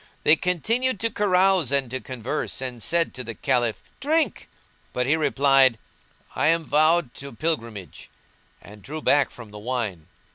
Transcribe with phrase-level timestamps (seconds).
[0.23, 4.49] They continued to carouse and to converse and said to the Caliph, "Drink!"
[4.93, 5.77] but he replied,
[6.35, 8.07] "I am vowed to Pilgrimage;"[FN#175]
[8.67, 10.07] and drew back from the wine.